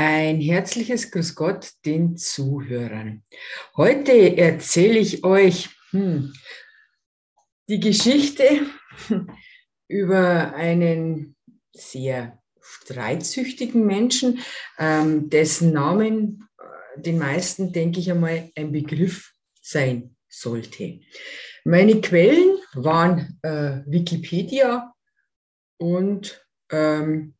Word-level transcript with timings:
Ein 0.00 0.40
herzliches 0.40 1.10
Grüß 1.10 1.34
Gott 1.34 1.72
den 1.84 2.16
Zuhörern. 2.16 3.24
Heute 3.76 4.36
erzähle 4.36 4.96
ich 4.96 5.24
euch 5.24 5.70
hm, 5.90 6.32
die 7.68 7.80
Geschichte 7.80 8.64
über 9.88 10.54
einen 10.54 11.34
sehr 11.72 12.40
streitsüchtigen 12.60 13.84
Menschen, 13.84 14.38
ähm, 14.78 15.30
dessen 15.30 15.72
Namen 15.72 16.48
äh, 16.60 17.00
den 17.00 17.18
meisten, 17.18 17.72
denke 17.72 17.98
ich 17.98 18.08
einmal, 18.08 18.52
ein 18.54 18.70
Begriff 18.70 19.32
sein 19.60 20.14
sollte. 20.28 21.00
Meine 21.64 22.00
Quellen 22.00 22.56
waren 22.72 23.40
äh, 23.42 23.80
Wikipedia 23.84 24.94
und 25.76 26.46
ähm, 26.70 27.34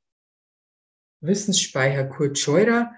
Wissensspeicher 1.21 2.05
Kurt 2.05 2.39
Scheurer 2.39 2.93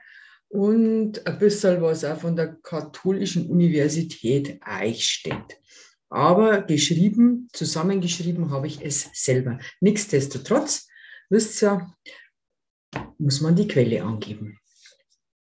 und 0.48 1.26
ein 1.26 1.38
bisschen 1.38 1.80
was 1.80 2.04
auch 2.04 2.20
von 2.20 2.36
der 2.36 2.56
Katholischen 2.56 3.48
Universität 3.48 4.58
Eichstätt. 4.62 5.60
Aber 6.08 6.62
geschrieben, 6.62 7.48
zusammengeschrieben 7.52 8.50
habe 8.50 8.66
ich 8.66 8.84
es 8.84 9.08
selber. 9.12 9.60
Nichtsdestotrotz, 9.80 10.88
wisst 11.28 11.62
ihr, 11.62 11.94
muss 13.18 13.40
man 13.40 13.54
die 13.54 13.68
Quelle 13.68 14.02
angeben. 14.02 14.58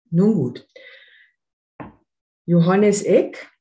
Nun 0.09 0.34
gut. 0.34 0.68
Johannes 2.45 3.04
Eck, 3.04 3.52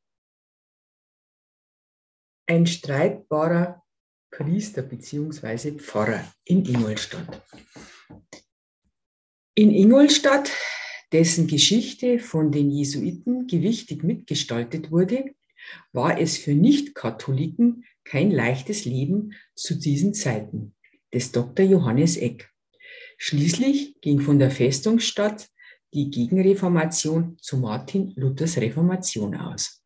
ein 2.49 2.67
streitbarer 2.67 3.83
Priester 4.31 4.83
bzw. 4.83 5.73
Pfarrer 5.73 6.25
in 6.45 6.65
Ingolstadt. 6.65 7.43
In 9.59 9.71
Ingolstadt, 9.71 10.51
dessen 11.13 11.47
Geschichte 11.47 12.19
von 12.19 12.53
den 12.53 12.71
Jesuiten 12.71 13.47
gewichtig 13.47 14.05
mitgestaltet 14.05 14.91
wurde, 14.91 15.35
war 15.95 16.21
es 16.21 16.37
für 16.37 16.53
Nicht-Katholiken 16.53 17.87
kein 18.05 18.31
leichtes 18.31 18.85
Leben 18.85 19.33
zu 19.55 19.77
diesen 19.77 20.13
Zeiten 20.13 20.75
des 21.15 21.33
Dr. 21.33 21.65
Johannes 21.65 22.19
Eck. 22.19 22.51
Schließlich 23.17 23.99
ging 24.03 24.21
von 24.21 24.39
der 24.39 24.51
Festungsstadt 24.51 25.49
die 25.95 26.11
Gegenreformation 26.11 27.39
zu 27.41 27.57
Martin 27.57 28.13
Luthers 28.15 28.59
Reformation 28.59 29.37
aus. 29.37 29.83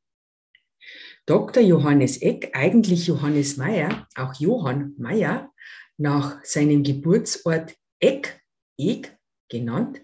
Dr. 1.26 1.62
Johannes 1.62 2.20
Eck, 2.20 2.50
eigentlich 2.54 3.06
Johannes 3.06 3.56
Meyer, 3.56 4.08
auch 4.16 4.34
Johann 4.34 4.94
Meyer, 4.98 5.52
nach 5.96 6.44
seinem 6.44 6.82
Geburtsort 6.82 7.76
Eck, 8.00 8.42
Eck 8.76 9.16
genannt. 9.50 10.00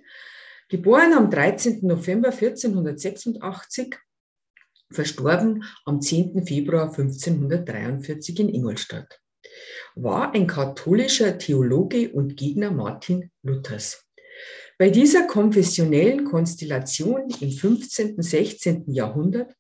Geboren 0.69 1.15
am 1.15 1.31
13. 1.31 1.87
November 1.87 2.29
1486, 2.29 3.97
verstorben 4.91 5.65
am 5.85 6.01
10. 6.01 6.45
Februar 6.45 6.91
1543 6.91 8.41
in 8.41 8.49
Ingolstadt, 8.49 9.21
war 9.95 10.35
ein 10.35 10.47
katholischer 10.47 11.39
Theologe 11.39 12.13
und 12.13 12.37
Gegner 12.37 12.71
Martin 12.71 13.31
Luthers. 13.43 14.05
Bei 14.79 14.91
dieser 14.91 15.27
konfessionellen 15.27 16.25
Konstellation 16.25 17.31
im 17.41 17.51
15. 17.51 18.21
16. 18.21 18.93
Jahrhundert 18.93 19.55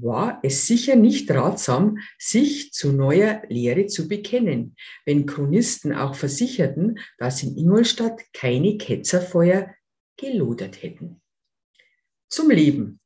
war 0.00 0.40
es 0.42 0.66
sicher 0.66 0.96
nicht 0.96 1.30
ratsam, 1.30 1.98
sich 2.18 2.72
zu 2.72 2.92
neuer 2.92 3.42
Lehre 3.48 3.86
zu 3.86 4.08
bekennen, 4.08 4.76
wenn 5.04 5.26
Chronisten 5.26 5.92
auch 5.92 6.14
versicherten, 6.14 6.98
dass 7.18 7.42
in 7.42 7.56
Ingolstadt 7.56 8.22
keine 8.32 8.78
Ketzerfeuer 8.78 9.74
gelodert 10.16 10.82
hätten. 10.82 11.20
Zum 12.28 12.50
Leben 12.50 13.00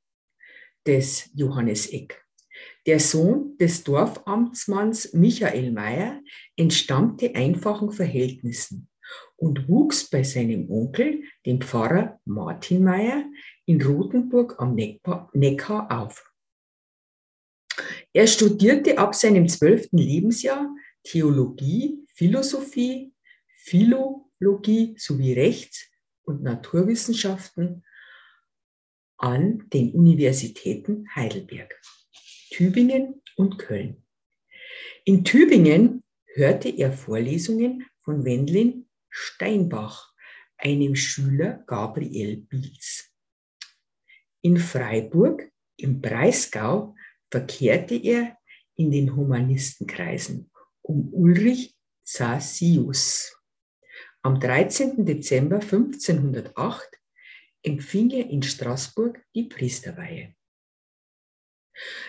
des 0.86 1.30
Johannes 1.34 1.92
Eck. 1.92 2.22
Der 2.86 2.98
Sohn 2.98 3.56
des 3.58 3.84
Dorfamtsmanns 3.84 5.12
Michael 5.12 5.70
Meyer 5.70 6.20
entstammte 6.56 7.34
einfachen 7.34 7.92
Verhältnissen 7.92 8.88
und 9.36 9.68
wuchs 9.68 10.10
bei 10.10 10.24
seinem 10.24 10.68
Onkel, 10.70 11.22
dem 11.46 11.60
Pfarrer 11.60 12.20
Martin 12.24 12.82
Meyer, 12.82 13.24
in 13.66 13.80
Rothenburg 13.80 14.56
am 14.58 14.74
Neckar 14.74 15.90
auf. 15.90 16.31
Er 18.14 18.26
studierte 18.26 18.98
ab 18.98 19.14
seinem 19.14 19.48
zwölften 19.48 19.96
Lebensjahr 19.96 20.74
Theologie, 21.02 22.04
Philosophie, 22.14 23.12
Philologie 23.56 24.94
sowie 24.98 25.32
Rechts- 25.32 25.88
und 26.24 26.42
Naturwissenschaften 26.42 27.84
an 29.16 29.68
den 29.72 29.92
Universitäten 29.92 31.08
Heidelberg, 31.14 31.80
Tübingen 32.50 33.22
und 33.36 33.58
Köln. 33.58 34.04
In 35.04 35.24
Tübingen 35.24 36.02
hörte 36.34 36.68
er 36.68 36.92
Vorlesungen 36.92 37.86
von 38.02 38.24
Wendlin 38.24 38.88
Steinbach, 39.08 40.12
einem 40.58 40.96
Schüler 40.96 41.64
Gabriel 41.66 42.36
Biels. 42.36 43.10
In 44.42 44.58
Freiburg 44.58 45.50
im 45.76 46.00
Breisgau 46.00 46.94
verkehrte 47.32 47.94
er 47.94 48.36
in 48.76 48.90
den 48.90 49.16
Humanistenkreisen 49.16 50.50
um 50.82 51.08
Ulrich 51.12 51.74
Zasius. 52.04 53.34
Am 54.22 54.38
13. 54.38 55.06
Dezember 55.06 55.60
1508 55.60 57.00
empfing 57.62 58.10
er 58.10 58.28
in 58.28 58.42
Straßburg 58.42 59.24
die 59.34 59.44
Priesterweihe. 59.44 60.34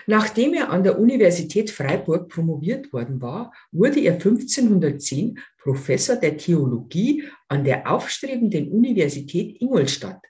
Nachdem 0.06 0.52
er 0.52 0.68
an 0.68 0.84
der 0.84 0.98
Universität 0.98 1.70
Freiburg 1.70 2.28
promoviert 2.28 2.92
worden 2.92 3.22
war, 3.22 3.52
wurde 3.72 4.00
er 4.00 4.14
1510 4.14 5.38
Professor 5.56 6.16
der 6.16 6.36
Theologie 6.36 7.24
an 7.48 7.64
der 7.64 7.90
aufstrebenden 7.90 8.70
Universität 8.70 9.60
Ingolstadt 9.62 10.20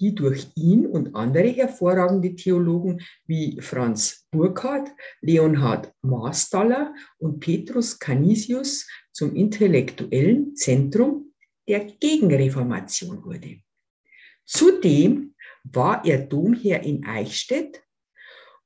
die 0.00 0.14
durch 0.14 0.48
ihn 0.54 0.86
und 0.86 1.14
andere 1.14 1.48
hervorragende 1.48 2.34
Theologen 2.34 3.00
wie 3.26 3.60
Franz 3.60 4.26
Burkhardt, 4.30 4.90
Leonhard 5.20 5.92
Maastaller 6.02 6.94
und 7.18 7.40
Petrus 7.40 7.98
Canisius 7.98 8.86
zum 9.12 9.34
intellektuellen 9.34 10.54
Zentrum 10.54 11.34
der 11.66 11.84
Gegenreformation 11.84 13.24
wurde. 13.24 13.60
Zudem 14.44 15.34
war 15.64 16.04
er 16.04 16.18
Domherr 16.18 16.82
in 16.82 17.04
Eichstätt 17.04 17.82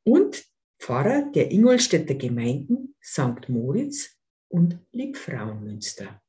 und 0.05 0.45
Pfarrer 0.79 1.31
der 1.33 1.51
Ingolstädter 1.51 2.15
Gemeinden 2.15 2.95
St. 3.03 3.49
Moritz 3.49 4.17
und 4.49 4.79
Liebfrauenmünster. 4.93 6.21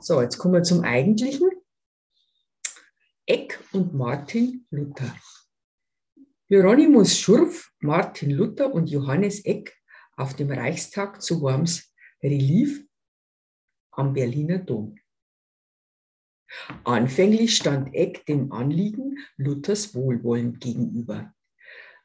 So, 0.00 0.20
jetzt 0.20 0.38
kommen 0.38 0.54
wir 0.54 0.62
zum 0.62 0.82
Eigentlichen. 0.82 1.51
Eck 3.32 3.58
und 3.72 3.94
Martin 3.94 4.66
Luther. 4.70 5.16
Hieronymus 6.48 7.18
Schurf, 7.18 7.72
Martin 7.80 8.30
Luther 8.30 8.74
und 8.74 8.90
Johannes 8.90 9.42
Eck 9.46 9.74
auf 10.18 10.36
dem 10.36 10.50
Reichstag 10.50 11.22
zu 11.22 11.40
Worms 11.40 11.94
Relief 12.22 12.84
am 13.92 14.12
Berliner 14.12 14.58
Dom. 14.58 14.98
Anfänglich 16.84 17.56
stand 17.56 17.94
Eck 17.94 18.26
dem 18.26 18.52
Anliegen 18.52 19.16
Luthers 19.38 19.94
wohlwollend 19.94 20.60
gegenüber. 20.60 21.32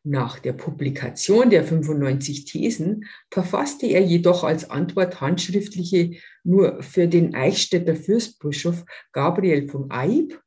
Nach 0.03 0.39
der 0.39 0.53
Publikation 0.53 1.49
der 1.49 1.65
95 1.65 2.45
Thesen 2.45 3.03
verfasste 3.29 3.85
er 3.85 4.01
jedoch 4.01 4.45
als 4.45 4.69
Antwort 4.69 5.19
handschriftliche 5.19 6.21
nur 6.45 6.81
für 6.81 7.09
den 7.09 7.35
Eichstätter 7.35 7.97
Fürstbischof 7.97 8.85
Gabriel 9.11 9.67
von 9.67 9.91
Eyb 9.91 10.41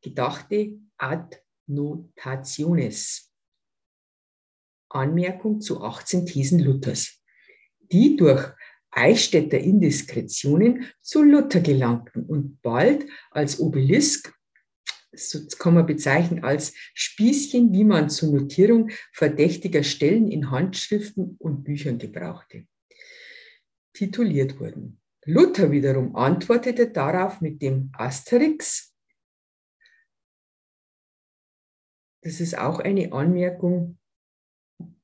gedachte 0.00 0.80
Adnotationes. 0.98 3.30
Anmerkung 4.88 5.60
zu 5.60 5.82
18 5.82 6.26
Thesen 6.26 6.58
Luthers, 6.58 7.22
die 7.92 8.16
durch 8.16 8.52
Eichstätter 8.90 9.58
Indiskretionen 9.58 10.86
zu 11.00 11.22
Luther 11.22 11.60
gelangten 11.60 12.26
und 12.26 12.60
bald 12.60 13.06
als 13.30 13.60
Obelisk, 13.60 14.34
so 15.12 15.40
kann 15.58 15.74
man 15.74 15.86
bezeichnen 15.86 16.44
als 16.44 16.72
Spießchen, 16.94 17.72
wie 17.72 17.84
man 17.84 18.10
zur 18.10 18.32
Notierung 18.32 18.90
verdächtiger 19.12 19.82
Stellen 19.82 20.28
in 20.28 20.50
Handschriften 20.50 21.36
und 21.38 21.64
Büchern 21.64 21.98
gebrauchte, 21.98 22.66
tituliert 23.92 24.58
wurden. 24.58 25.00
Luther 25.24 25.70
wiederum 25.70 26.16
antwortete 26.16 26.90
darauf 26.90 27.40
mit 27.40 27.60
dem 27.60 27.90
Asterix, 27.92 28.89
Das 32.22 32.40
ist 32.40 32.58
auch 32.58 32.80
eine 32.80 33.12
Anmerkung 33.12 33.98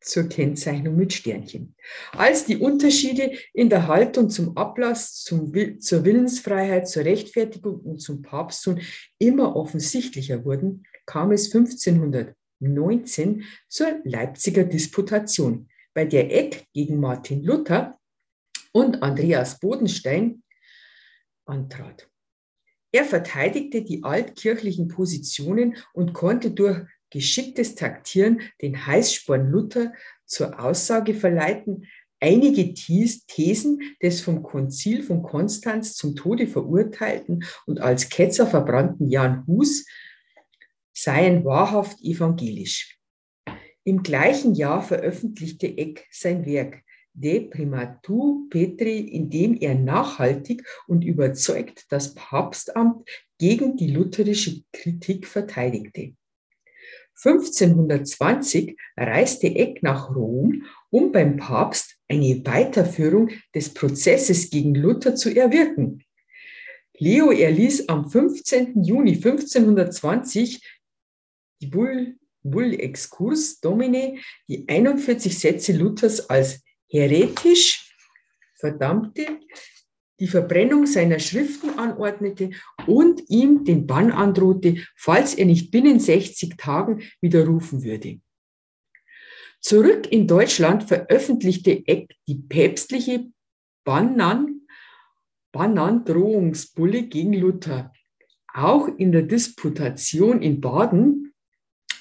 zur 0.00 0.28
Kennzeichnung 0.28 0.96
mit 0.96 1.12
Sternchen. 1.12 1.74
Als 2.12 2.44
die 2.44 2.56
Unterschiede 2.56 3.32
in 3.52 3.68
der 3.68 3.88
Haltung 3.88 4.30
zum 4.30 4.56
Ablass, 4.56 5.22
zum, 5.22 5.52
zur 5.80 6.04
Willensfreiheit, 6.04 6.88
zur 6.88 7.04
Rechtfertigung 7.04 7.80
und 7.80 7.98
zum 8.00 8.22
Papsttum 8.22 8.78
immer 9.18 9.56
offensichtlicher 9.56 10.44
wurden, 10.44 10.84
kam 11.06 11.32
es 11.32 11.52
1519 11.52 13.44
zur 13.68 14.00
Leipziger 14.04 14.64
Disputation, 14.64 15.68
bei 15.92 16.04
der 16.04 16.32
Eck 16.32 16.66
gegen 16.72 17.00
Martin 17.00 17.42
Luther 17.42 17.98
und 18.72 19.02
Andreas 19.02 19.58
Bodenstein 19.58 20.42
antrat. 21.46 22.08
Er 22.92 23.04
verteidigte 23.04 23.82
die 23.82 24.04
altkirchlichen 24.04 24.88
Positionen 24.88 25.76
und 25.92 26.12
konnte 26.12 26.50
durch 26.50 26.86
geschicktes 27.16 27.74
Taktieren 27.74 28.42
den 28.60 28.86
Heißsporn 28.86 29.48
Luther 29.48 29.94
zur 30.26 30.60
Aussage 30.60 31.14
verleiten, 31.14 31.86
einige 32.20 32.74
Thesen 32.74 33.80
des 34.02 34.20
vom 34.20 34.42
Konzil 34.42 35.02
von 35.02 35.22
Konstanz 35.22 35.94
zum 35.94 36.14
Tode 36.14 36.46
verurteilten 36.46 37.42
und 37.64 37.80
als 37.80 38.10
Ketzer 38.10 38.46
verbrannten 38.46 39.08
Jan 39.08 39.46
Hus 39.46 39.86
seien 40.92 41.42
wahrhaft 41.46 42.02
evangelisch. 42.02 42.98
Im 43.84 44.02
gleichen 44.02 44.54
Jahr 44.54 44.82
veröffentlichte 44.82 45.68
Eck 45.68 46.06
sein 46.10 46.44
Werk 46.44 46.82
De 47.14 47.48
Primatu 47.48 48.46
Petri, 48.50 48.98
in 48.98 49.30
dem 49.30 49.56
er 49.58 49.74
nachhaltig 49.74 50.66
und 50.86 51.02
überzeugt 51.02 51.86
das 51.88 52.14
Papstamt 52.14 53.08
gegen 53.38 53.78
die 53.78 53.90
lutherische 53.90 54.64
Kritik 54.70 55.26
verteidigte. 55.26 56.14
1520 57.22 58.76
reiste 58.96 59.46
Eck 59.46 59.82
nach 59.82 60.14
Rom, 60.14 60.64
um 60.90 61.12
beim 61.12 61.36
Papst 61.36 61.96
eine 62.08 62.44
Weiterführung 62.44 63.30
des 63.54 63.72
Prozesses 63.72 64.50
gegen 64.50 64.74
Luther 64.74 65.14
zu 65.14 65.34
erwirken. 65.34 66.04
Leo 66.98 67.30
erließ 67.30 67.88
am 67.88 68.08
15. 68.10 68.82
Juni 68.82 69.14
1520 69.14 70.62
die 71.60 71.66
Bull, 71.66 72.16
Bull 72.42 72.74
Excurs 72.74 73.60
Domine, 73.60 74.18
die 74.48 74.68
41 74.68 75.38
Sätze 75.38 75.72
Luthers 75.72 76.28
als 76.30 76.62
heretisch 76.88 77.92
verdammte, 78.54 79.40
die 80.20 80.28
Verbrennung 80.28 80.86
seiner 80.86 81.18
Schriften 81.18 81.78
anordnete 81.78 82.50
und 82.86 83.22
ihm 83.28 83.64
den 83.64 83.86
Bann 83.86 84.10
androhte, 84.10 84.76
falls 84.94 85.34
er 85.34 85.46
nicht 85.46 85.70
binnen 85.70 86.00
60 86.00 86.56
Tagen 86.56 87.02
widerrufen 87.20 87.84
würde. 87.84 88.20
Zurück 89.60 90.10
in 90.10 90.26
Deutschland 90.26 90.84
veröffentlichte 90.84 91.86
Eck 91.86 92.14
die 92.28 92.36
päpstliche 92.36 93.26
Bannan, 93.84 94.62
Bannandrohungsbulle 95.52 97.04
gegen 97.04 97.32
Luther. 97.32 97.92
Auch 98.52 98.88
in 98.88 99.12
der 99.12 99.22
Disputation 99.22 100.40
in 100.40 100.60
Baden 100.60 101.26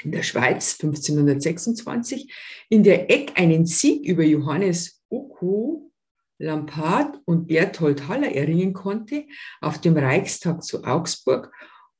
in 0.05 0.11
der 0.11 0.23
Schweiz 0.23 0.77
1526, 0.79 2.31
in 2.69 2.83
der 2.83 3.09
Eck 3.09 3.33
einen 3.35 3.65
Sieg 3.65 4.05
über 4.05 4.23
Johannes 4.23 5.03
Oko 5.09 5.91
Lampard 6.37 7.21
und 7.25 7.47
Berthold 7.47 8.07
Haller 8.07 8.31
erringen 8.31 8.73
konnte 8.73 9.25
auf 9.61 9.79
dem 9.79 9.97
Reichstag 9.97 10.63
zu 10.63 10.83
Augsburg 10.83 11.51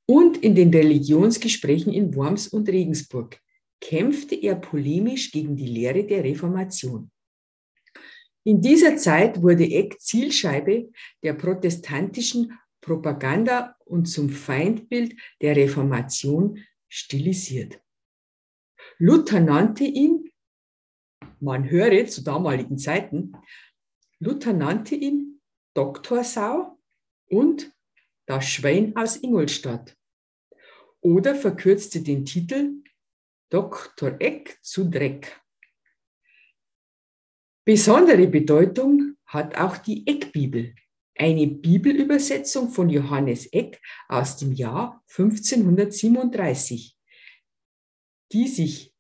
und 0.06 0.38
in 0.38 0.56
den 0.56 0.70
Religionsgesprächen 0.74 1.94
in 1.94 2.14
Worms 2.16 2.48
und 2.48 2.70
Regensburg 2.70 3.40
kämpfte 3.82 4.36
er 4.36 4.56
polemisch 4.56 5.32
gegen 5.32 5.56
die 5.56 5.68
Lehre 5.68 6.06
der 6.06 6.24
Reformation. 6.24 7.12
In 8.44 8.62
dieser 8.62 8.98
Zeit 8.98 9.42
wurde 9.42 9.64
Eck 9.64 10.00
Zielscheibe 10.00 10.92
der 11.24 11.34
protestantischen 11.34 12.58
Propaganda 12.82 13.76
und 13.86 14.06
zum 14.06 14.30
Feindbild 14.30 15.16
der 15.42 15.56
Reformation 15.56 16.64
stilisiert. 16.88 17.80
Luther 19.00 19.40
nannte 19.40 19.84
ihn, 19.84 20.32
man 21.40 21.70
höre 21.70 22.06
zu 22.06 22.24
damaligen 22.24 22.78
Zeiten, 22.78 23.34
Luther 24.20 24.54
nannte 24.54 24.96
ihn 24.96 25.42
Dr. 25.74 26.24
Sau 26.24 26.80
und 27.28 27.72
das 28.26 28.46
Schwein 28.46 28.96
aus 28.96 29.18
Ingolstadt 29.18 29.96
oder 31.02 31.36
verkürzte 31.36 32.02
den 32.02 32.26
Titel 32.26 32.82
Dr. 33.50 34.16
Eck 34.20 34.58
zu 34.62 34.90
Dreck. 34.90 35.40
Besondere 37.66 38.28
Bedeutung 38.28 39.18
hat 39.26 39.58
auch 39.58 39.78
die 39.78 40.08
Eckbibel, 40.08 40.76
eine 41.18 41.48
Bibelübersetzung 41.48 42.70
von 42.70 42.90
Johannes 42.90 43.48
Eck 43.52 43.82
aus 44.08 44.38
dem 44.38 44.52
Jahr 44.54 45.04
1537, 45.10 46.98
die 48.32 48.48
sich 48.48 48.95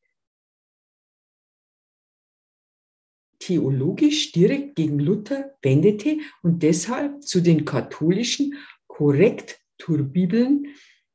theologisch 3.45 4.31
direkt 4.31 4.75
gegen 4.75 4.99
Luther 4.99 5.51
wendete 5.61 6.17
und 6.41 6.63
deshalb 6.63 7.21
zu 7.21 7.41
den 7.41 7.63
katholischen 7.63 8.55
Korrekturbibeln, 8.87 10.67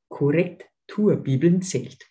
Korrekturbibeln 0.09 1.61
zählt. 1.61 2.07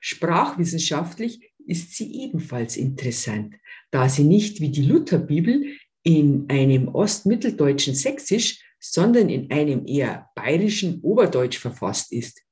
Sprachwissenschaftlich 0.00 1.52
ist 1.66 1.96
sie 1.96 2.22
ebenfalls 2.22 2.76
interessant, 2.76 3.54
da 3.90 4.10
sie 4.10 4.24
nicht 4.24 4.60
wie 4.60 4.68
die 4.68 4.82
Lutherbibel 4.82 5.64
in 6.02 6.46
einem 6.48 6.88
ostmitteldeutschen 6.88 7.94
Sächsisch, 7.94 8.60
sondern 8.78 9.30
in 9.30 9.50
einem 9.50 9.86
eher 9.86 10.28
bayerischen 10.34 11.00
Oberdeutsch 11.00 11.58
verfasst 11.58 12.12
ist. 12.12 12.42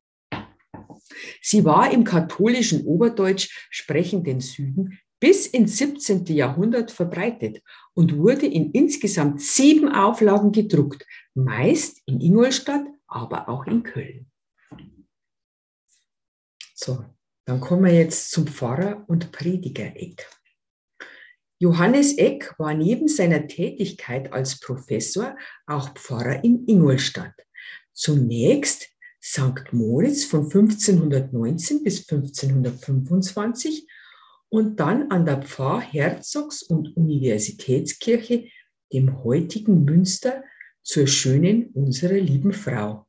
Sie 1.43 1.65
war 1.67 1.93
im 1.93 2.05
katholischen 2.05 2.87
Oberdeutsch 2.87 3.51
sprechenden 3.69 4.41
Süden 4.41 4.99
bis 5.21 5.47
ins 5.47 5.77
17. 5.77 6.25
Jahrhundert 6.27 6.91
verbreitet 6.91 7.63
und 7.95 8.17
wurde 8.17 8.47
in 8.47 8.73
insgesamt 8.73 9.43
sieben 9.43 9.89
Auflagen 9.89 10.51
gedruckt, 10.51 11.07
meist 11.35 12.01
in 12.07 12.21
Ingolstadt, 12.21 12.87
aber 13.07 13.49
auch 13.49 13.67
in 13.67 13.83
Köln. 13.83 14.31
So, 16.75 17.05
dann 17.45 17.61
kommen 17.61 17.85
wir 17.85 17.93
jetzt 17.93 18.31
zum 18.31 18.47
Pfarrer 18.47 19.05
und 19.07 19.33
Prediger 19.33 19.95
Eck. 19.95 20.27
Johannes 21.59 22.17
Eck 22.17 22.55
war 22.57 22.73
neben 22.73 23.07
seiner 23.07 23.47
Tätigkeit 23.47 24.33
als 24.33 24.59
Professor 24.61 25.37
auch 25.67 25.93
Pfarrer 25.95 26.43
in 26.43 26.67
Ingolstadt. 26.67 27.35
Zunächst 27.93 28.89
St. 29.23 29.73
Moritz 29.73 30.25
von 30.25 30.45
1519 30.45 31.85
bis 31.85 32.09
1525 32.09 33.87
und 34.51 34.79
dann 34.81 35.11
an 35.11 35.25
der 35.25 35.43
Pfarrherzogs- 35.43 36.65
und 36.65 36.95
Universitätskirche, 36.97 38.49
dem 38.93 39.25
heutigen 39.25 39.85
Münster, 39.85 40.45
zur 40.83 41.07
Schönen 41.07 41.69
unserer 41.69 42.19
lieben 42.19 42.53
Frau. 42.53 43.07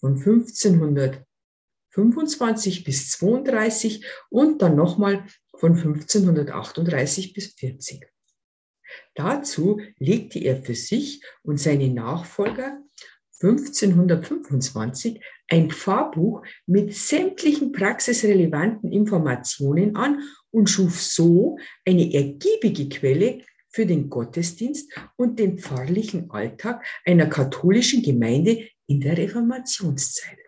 Von 0.00 0.16
1525 0.16 2.84
bis 2.84 3.10
32 3.10 4.06
und 4.30 4.62
dann 4.62 4.76
nochmal 4.76 5.26
von 5.54 5.76
1538 5.76 7.34
bis 7.34 7.52
40. 7.54 8.06
Dazu 9.14 9.80
legte 9.98 10.38
er 10.38 10.62
für 10.62 10.74
sich 10.74 11.22
und 11.42 11.58
seine 11.58 11.90
Nachfolger 11.90 12.82
1525 13.40 15.20
ein 15.48 15.70
Pfarrbuch 15.70 16.42
mit 16.66 16.94
sämtlichen 16.94 17.72
praxisrelevanten 17.72 18.92
Informationen 18.92 19.96
an 19.96 20.22
und 20.50 20.68
schuf 20.68 21.00
so 21.00 21.58
eine 21.86 22.12
ergiebige 22.12 22.88
Quelle 22.88 23.42
für 23.68 23.86
den 23.86 24.08
Gottesdienst 24.08 24.90
und 25.16 25.38
den 25.38 25.58
pfarrlichen 25.58 26.30
Alltag 26.30 26.84
einer 27.04 27.26
katholischen 27.26 28.02
Gemeinde 28.02 28.68
in 28.86 29.00
der 29.00 29.18
Reformationszeit. 29.18 30.38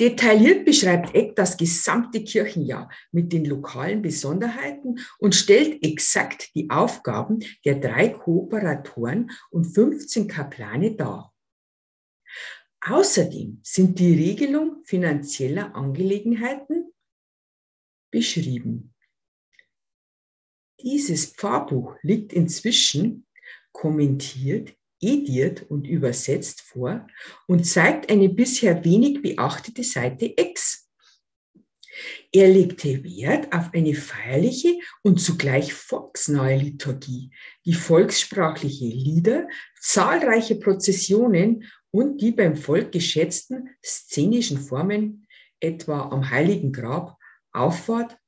Detailliert 0.00 0.64
beschreibt 0.64 1.14
Eck 1.14 1.36
das 1.36 1.56
gesamte 1.56 2.24
Kirchenjahr 2.24 2.90
mit 3.12 3.32
den 3.32 3.44
lokalen 3.44 4.02
Besonderheiten 4.02 4.98
und 5.18 5.34
stellt 5.34 5.84
exakt 5.84 6.54
die 6.54 6.70
Aufgaben 6.70 7.40
der 7.64 7.76
drei 7.76 8.08
Kooperatoren 8.08 9.30
und 9.50 9.64
15 9.64 10.26
Kaplane 10.26 10.96
dar. 10.96 11.32
Außerdem 12.84 13.60
sind 13.62 14.00
die 14.00 14.14
Regelung 14.14 14.82
finanzieller 14.84 15.74
Angelegenheiten 15.76 16.92
beschrieben. 18.10 18.92
Dieses 20.80 21.26
Pfarrbuch 21.26 21.94
liegt 22.02 22.32
inzwischen 22.32 23.26
kommentiert, 23.70 24.74
ediert 25.00 25.62
und 25.70 25.86
übersetzt 25.86 26.60
vor 26.60 27.06
und 27.46 27.64
zeigt 27.64 28.10
eine 28.10 28.28
bisher 28.28 28.84
wenig 28.84 29.22
beachtete 29.22 29.84
Seite 29.84 30.34
X. 30.36 30.90
Er 32.32 32.48
legte 32.48 33.04
Wert 33.04 33.52
auf 33.52 33.72
eine 33.74 33.94
feierliche 33.94 34.78
und 35.02 35.20
zugleich 35.20 35.72
volksnahe 35.72 36.56
Liturgie, 36.56 37.30
die 37.64 37.74
volkssprachliche 37.74 38.86
Lieder, 38.86 39.46
zahlreiche 39.78 40.56
Prozessionen 40.56 41.64
und 41.92 42.20
die 42.20 42.32
beim 42.32 42.56
Volk 42.56 42.90
geschätzten 42.90 43.70
szenischen 43.84 44.58
Formen, 44.58 45.28
etwa 45.60 46.08
am 46.08 46.28
Heiligen 46.30 46.72
Grab, 46.72 47.16
Auffahrt, 47.52 48.18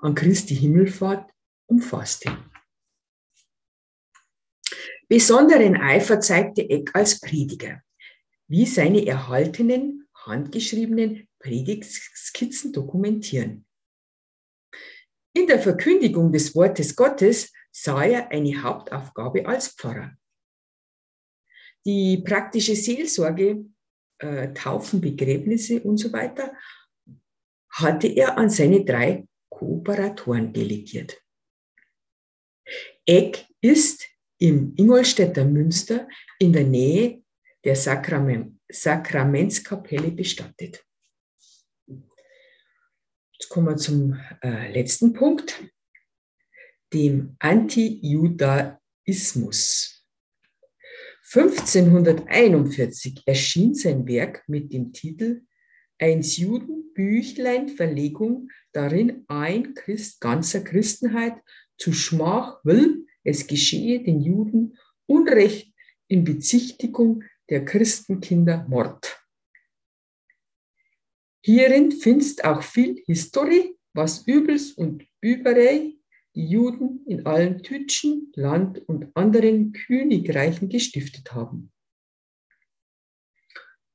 an 0.00 0.14
Christi 0.14 0.54
Himmelfahrt, 0.56 1.30
umfasste. 1.66 2.38
Besonderen 5.08 5.76
Eifer 5.76 6.20
zeigte 6.20 6.68
Eck 6.68 6.94
als 6.94 7.20
Prediger, 7.20 7.82
wie 8.46 8.66
seine 8.66 9.04
erhaltenen, 9.06 10.08
handgeschriebenen 10.14 11.28
Predigtskizzen 11.38 12.72
dokumentieren. 12.72 13.66
In 15.34 15.46
der 15.46 15.60
Verkündigung 15.60 16.32
des 16.32 16.54
Wortes 16.54 16.94
Gottes 16.94 17.52
sah 17.70 18.04
er 18.04 18.30
eine 18.30 18.62
Hauptaufgabe 18.62 19.46
als 19.46 19.68
Pfarrer. 19.68 20.16
Die 21.88 22.18
praktische 22.18 22.76
Seelsorge, 22.76 23.64
äh, 24.18 24.52
Taufen, 24.52 25.00
Begräbnisse 25.00 25.80
und 25.80 25.96
so 25.96 26.12
weiter 26.12 26.54
hatte 27.70 28.08
er 28.08 28.36
an 28.36 28.50
seine 28.50 28.84
drei 28.84 29.26
Kooperatoren 29.48 30.52
delegiert. 30.52 31.18
Eck 33.06 33.46
ist 33.62 34.06
im 34.36 34.74
Ingolstädter 34.76 35.46
Münster 35.46 36.06
in 36.38 36.52
der 36.52 36.64
Nähe 36.64 37.22
der 37.64 37.74
Sakrament, 37.74 38.60
Sakramentskapelle 38.70 40.10
bestattet. 40.10 40.84
Jetzt 41.86 43.48
kommen 43.48 43.68
wir 43.68 43.78
zum 43.78 44.20
äh, 44.42 44.70
letzten 44.72 45.14
Punkt, 45.14 45.58
dem 46.92 47.34
Antijudaismus. 47.38 49.97
1541 51.30 53.24
erschien 53.26 53.74
sein 53.74 54.06
Werk 54.06 54.44
mit 54.46 54.72
dem 54.72 54.94
Titel 54.94 55.42
Eins 55.98 56.38
Juden 56.38 56.94
Büchlein 56.94 57.68
Verlegung, 57.68 58.48
darin 58.72 59.26
ein 59.28 59.74
Christ, 59.74 60.22
ganzer 60.22 60.62
Christenheit 60.62 61.34
zu 61.76 61.92
Schmach 61.92 62.64
will, 62.64 63.06
es 63.24 63.46
geschehe 63.46 64.02
den 64.02 64.22
Juden 64.22 64.78
Unrecht 65.04 65.74
in 66.06 66.24
Bezichtigung 66.24 67.24
der 67.50 67.62
Christenkinder 67.66 68.64
Mord. 68.66 69.22
Hierin 71.42 71.92
findest 71.92 72.42
auch 72.42 72.62
viel 72.62 73.02
Historie, 73.04 73.76
was 73.92 74.26
Übels 74.26 74.72
und 74.72 75.04
Überei 75.20 75.97
die 76.38 76.46
Juden 76.46 77.04
in 77.06 77.26
allen 77.26 77.64
Tütschen, 77.64 78.32
Land 78.36 78.88
und 78.88 79.08
anderen 79.14 79.72
Königreichen 79.72 80.68
gestiftet 80.68 81.34
haben. 81.34 81.72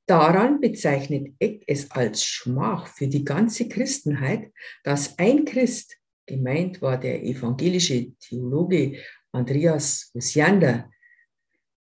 Daran 0.08 0.60
bezeichnet 0.60 1.34
Eck 1.40 1.64
es 1.68 1.90
als 1.92 2.26
Schmach 2.26 2.88
für 2.88 3.08
die 3.08 3.24
ganze 3.24 3.70
Christenheit, 3.70 4.52
dass 4.84 5.18
ein 5.18 5.46
Christ, 5.46 5.96
gemeint 6.26 6.82
war 6.82 7.00
der 7.00 7.24
evangelische 7.24 8.12
Theologe 8.20 9.02
Andreas 9.32 10.12
Osiander, 10.14 10.92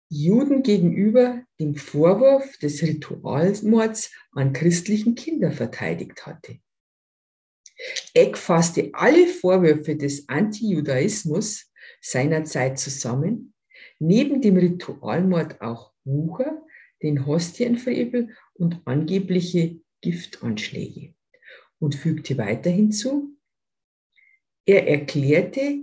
Juden 0.09 0.63
gegenüber 0.63 1.43
dem 1.59 1.75
Vorwurf 1.75 2.57
des 2.59 2.83
Ritualmords 2.83 4.13
an 4.31 4.53
christlichen 4.53 5.17
Kindern 5.17 5.53
verteidigt 5.53 6.25
hatte. 6.25 6.61
Eck 8.15 8.37
fasste 8.37 8.91
alle 8.93 9.27
Vorwürfe 9.27 9.97
des 9.97 10.29
Antijudaismus 10.29 11.73
seiner 12.01 12.45
Zeit 12.45 12.79
zusammen, 12.79 13.55
neben 13.99 14.41
dem 14.41 14.57
Ritualmord 14.57 15.61
auch 15.61 15.93
Wucher, 16.05 16.63
den 17.03 17.27
Hostienfrevel 17.27 18.35
und 18.55 18.81
angebliche 18.85 19.81
Giftanschläge 20.01 21.15
und 21.79 21.95
fügte 21.95 22.39
weiter 22.39 22.71
hinzu, 22.71 23.37
er 24.65 24.89
erklärte, 24.89 25.81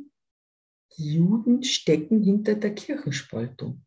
die 0.98 1.15
Juden 1.15 1.63
stecken 1.63 2.24
hinter 2.24 2.56
der 2.56 2.74
Kirchenspaltung 2.74 3.86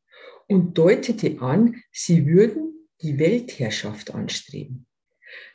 und 0.49 0.77
deutete 0.77 1.41
an, 1.41 1.83
sie 1.91 2.27
würden 2.27 2.89
die 3.01 3.19
Weltherrschaft 3.19 4.15
anstreben. 4.15 4.87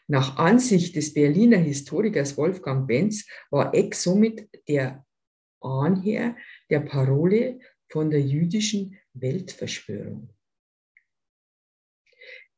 Nach 0.09 0.37
Ansicht 0.37 0.95
des 0.95 1.13
Berliner 1.13 1.57
Historikers 1.57 2.37
Wolfgang 2.37 2.87
Benz 2.87 3.25
war 3.51 3.73
Eck 3.73 3.93
somit 3.93 4.47
der 4.69 5.05
Ahnherr 5.59 6.37
der 6.69 6.79
Parole 6.79 7.59
von 7.89 8.09
der 8.09 8.21
jüdischen 8.21 8.97
Weltverschwörung. 9.13 10.29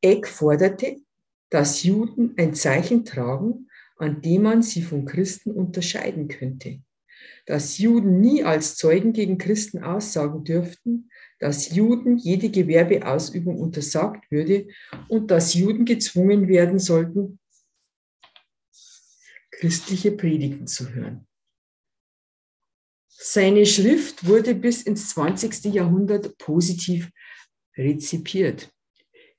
Eck 0.00 0.28
forderte, 0.28 0.96
dass 1.50 1.82
Juden 1.82 2.34
ein 2.36 2.54
Zeichen 2.54 3.04
tragen, 3.04 3.68
an 3.96 4.22
dem 4.22 4.42
man 4.42 4.62
sie 4.62 4.82
von 4.82 5.04
Christen 5.04 5.50
unterscheiden 5.50 6.28
könnte. 6.28 6.80
Dass 7.46 7.78
Juden 7.78 8.20
nie 8.20 8.44
als 8.44 8.76
Zeugen 8.76 9.12
gegen 9.12 9.38
Christen 9.38 9.82
aussagen 9.82 10.44
dürften, 10.44 11.10
dass 11.40 11.74
Juden 11.74 12.16
jede 12.16 12.48
Gewerbeausübung 12.48 13.58
untersagt 13.58 14.30
würde 14.30 14.68
und 15.08 15.30
dass 15.30 15.54
Juden 15.54 15.84
gezwungen 15.84 16.48
werden 16.48 16.78
sollten, 16.78 17.39
christliche 19.60 20.12
Predigten 20.12 20.66
zu 20.66 20.94
hören. 20.94 21.26
Seine 23.08 23.66
Schrift 23.66 24.26
wurde 24.26 24.54
bis 24.54 24.82
ins 24.82 25.10
20. 25.10 25.64
Jahrhundert 25.74 26.38
positiv 26.38 27.10
rezipiert 27.76 28.72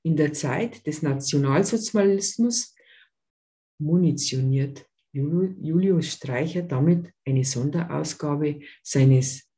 in 0.04 0.16
der 0.16 0.32
Zeit 0.32 0.86
des 0.86 1.02
Nationalsozialismus 1.02 2.76
munitioniert 3.78 4.86
Julius 5.12 6.12
Streicher 6.12 6.62
damit 6.62 7.12
eine 7.26 7.44
Sonderausgabe 7.44 8.60
seines 8.82 9.48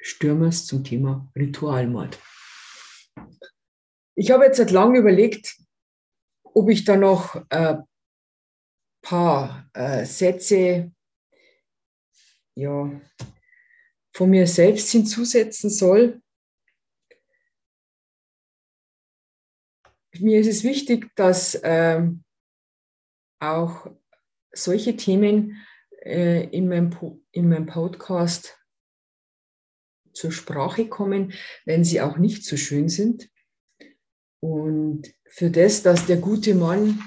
Stürmers 0.00 0.64
zum 0.64 0.82
Thema 0.82 1.30
Ritualmord. 1.36 2.18
Ich 4.16 4.30
habe 4.30 4.44
jetzt 4.46 4.56
seit 4.56 4.70
langem 4.70 4.96
überlegt, 4.96 5.56
ob 6.42 6.70
ich 6.70 6.84
da 6.84 6.96
noch 6.96 7.36
äh, 7.50 7.76
paar 9.10 9.68
äh, 9.72 10.04
Sätze 10.04 10.92
ja, 12.54 13.00
von 14.14 14.30
mir 14.30 14.46
selbst 14.46 14.92
hinzusetzen 14.92 15.68
soll. 15.68 16.22
mir 20.20 20.40
ist 20.40 20.48
es 20.48 20.64
wichtig, 20.64 21.10
dass 21.16 21.58
ähm, 21.64 22.24
auch 23.40 23.90
solche 24.52 24.96
Themen 24.96 25.56
äh, 26.02 26.44
in, 26.50 26.68
meinem, 26.68 26.90
in 27.32 27.48
meinem 27.48 27.66
Podcast 27.66 28.58
zur 30.12 30.30
Sprache 30.30 30.88
kommen, 30.88 31.32
wenn 31.64 31.84
sie 31.84 32.00
auch 32.00 32.16
nicht 32.16 32.44
so 32.44 32.56
schön 32.56 32.88
sind. 32.88 33.28
Und 34.40 35.12
für 35.26 35.50
das, 35.50 35.82
dass 35.82 36.06
der 36.06 36.18
gute 36.18 36.54
Mann 36.54 37.02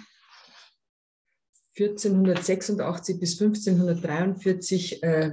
1486 1.78 3.20
bis 3.20 3.42
1543 3.42 5.04
äh, 5.04 5.32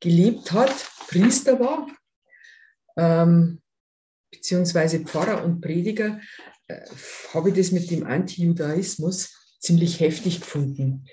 gelebt 0.00 0.52
hat, 0.52 0.72
Priester 1.08 1.58
war, 1.58 1.88
ähm, 2.96 3.62
beziehungsweise 4.30 5.00
Pfarrer 5.00 5.44
und 5.44 5.60
Prediger, 5.60 6.20
äh, 6.66 6.86
habe 7.32 7.50
ich 7.50 7.56
das 7.56 7.72
mit 7.72 7.90
dem 7.90 8.06
Antijudaismus 8.06 9.56
ziemlich 9.60 10.00
heftig 10.00 10.40
gefunden. 10.40 11.06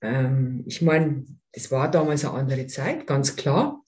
Ähm, 0.00 0.64
ich 0.66 0.80
meine, 0.82 1.26
das 1.52 1.70
war 1.70 1.90
damals 1.90 2.24
eine 2.24 2.34
andere 2.34 2.66
Zeit, 2.66 3.06
ganz 3.06 3.36
klar. 3.36 3.82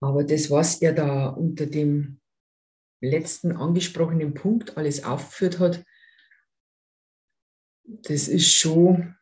Aber 0.00 0.24
das, 0.24 0.50
was 0.50 0.80
er 0.80 0.94
da 0.94 1.28
unter 1.28 1.66
dem 1.66 2.20
letzten 3.02 3.52
angesprochenen 3.52 4.34
Punkt 4.34 4.76
alles 4.76 5.04
aufgeführt 5.04 5.58
hat, 5.58 5.84
das 8.02 8.28
ist 8.28 8.52
schon 8.52 9.16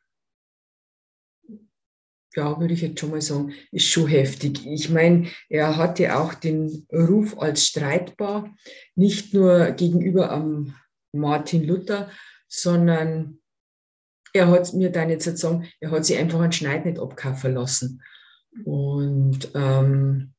ja, 2.38 2.60
würde 2.60 2.72
ich 2.72 2.82
jetzt 2.82 3.00
schon 3.00 3.10
mal 3.10 3.20
sagen, 3.20 3.52
ist 3.72 3.88
schon 3.88 4.06
heftig. 4.06 4.64
Ich 4.64 4.90
meine, 4.90 5.28
er 5.48 5.76
hatte 5.76 6.16
auch 6.16 6.34
den 6.34 6.86
Ruf 6.92 7.36
als 7.40 7.66
streitbar, 7.66 8.54
nicht 8.94 9.34
nur 9.34 9.72
gegenüber 9.72 10.30
am 10.30 10.76
Martin 11.12 11.64
Luther, 11.64 12.10
sondern 12.46 13.40
er 14.32 14.48
hat 14.48 14.72
mir 14.72 14.92
dann 14.92 15.10
jetzt 15.10 15.24
sagen, 15.38 15.68
er 15.80 15.90
hat 15.90 16.06
sich 16.06 16.16
einfach 16.16 16.40
einen 16.40 16.52
Schneid 16.52 16.84
nicht 16.84 17.00
abkaufen 17.00 17.54
lassen. 17.54 18.02
Und 18.64 19.50
ähm, 19.54 20.34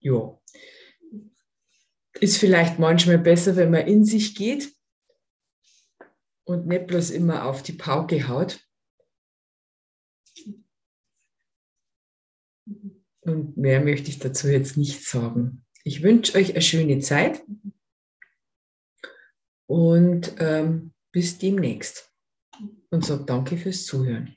ja, 0.00 0.38
ist 2.20 2.36
vielleicht 2.36 2.78
manchmal 2.78 3.18
besser, 3.18 3.56
wenn 3.56 3.72
man 3.72 3.86
in 3.86 4.04
sich 4.04 4.36
geht 4.36 4.72
und 6.44 6.66
nicht 6.66 6.86
bloß 6.86 7.10
immer 7.10 7.46
auf 7.46 7.62
die 7.62 7.72
Pauke 7.72 8.28
haut. 8.28 8.60
Und 13.20 13.56
mehr 13.56 13.82
möchte 13.82 14.10
ich 14.10 14.18
dazu 14.18 14.48
jetzt 14.48 14.76
nicht 14.76 15.04
sagen. 15.04 15.64
Ich 15.82 16.02
wünsche 16.02 16.36
euch 16.36 16.50
eine 16.50 16.62
schöne 16.62 17.00
Zeit 17.00 17.42
und 19.66 20.34
ähm, 20.38 20.92
bis 21.12 21.38
demnächst. 21.38 22.10
Und 22.90 23.04
sage 23.04 23.24
danke 23.24 23.56
fürs 23.56 23.86
Zuhören. 23.86 24.36